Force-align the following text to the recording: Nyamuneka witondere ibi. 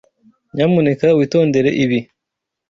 Nyamuneka 0.53 1.05
witondere 1.17 1.69
ibi. 1.83 1.99